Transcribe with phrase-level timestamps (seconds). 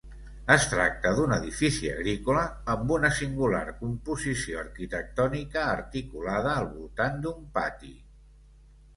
[0.53, 7.93] Es tracta d'un edifici agrícola amb una singular composició arquitectònica articulada al voltant d'un pati.